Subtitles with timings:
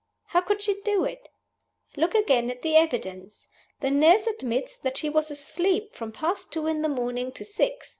[0.29, 1.29] How could she do it?
[1.95, 3.47] Look again at the evidence.
[3.81, 7.87] The nurse admits that she was asleep from past two in the morning to six.